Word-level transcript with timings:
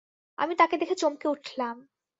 আমি 0.37 0.53
তাকে 0.55 0.75
দেখে 0.77 0.95
চমকে 0.95 1.27
উঠলাম। 1.27 1.75